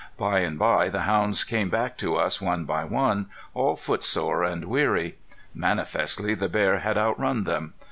[0.17, 4.65] By and bye the hounds came back to us one by one, all footsore and
[4.65, 5.19] weary.
[5.53, 7.75] Manifestly the bear had outrun them.